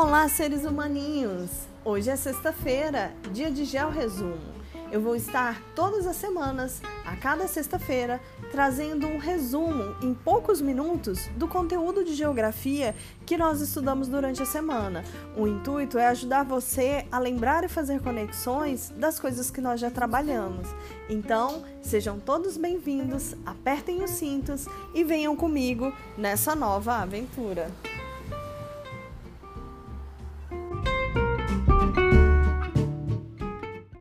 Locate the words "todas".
5.74-6.06